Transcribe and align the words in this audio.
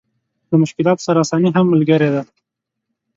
له 0.49 0.55
مشکلاتو 0.63 1.05
سره 1.07 1.17
اساني 1.23 1.49
هم 1.53 1.65
ملګرې 1.73 2.09
ده. 2.13 2.21